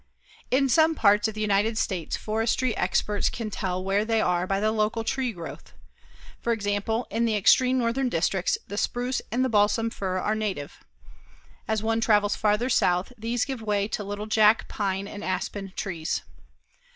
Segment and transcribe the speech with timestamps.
[0.49, 4.59] In some parts of the United States forestry experts can tell where they are by
[4.59, 5.73] the local tree growth.
[6.41, 10.79] For example, in the extreme northern districts the spruce and the balsam fir are native.
[11.67, 16.23] As one travels farther south these give way to little Jack pine and aspen trees.